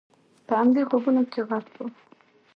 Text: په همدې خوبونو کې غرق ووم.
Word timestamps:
په 0.47 0.53
همدې 0.61 0.81
خوبونو 0.89 1.21
کې 1.31 1.39
غرق 1.47 1.67
ووم. 1.75 1.89